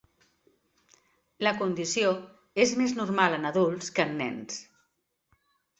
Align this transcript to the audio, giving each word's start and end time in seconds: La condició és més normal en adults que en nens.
La 1.47 1.53
condició 1.59 2.15
és 2.67 2.75
més 2.81 2.97
normal 3.03 3.39
en 3.39 3.47
adults 3.53 3.95
que 3.99 4.11
en 4.11 4.21
nens. 4.25 4.63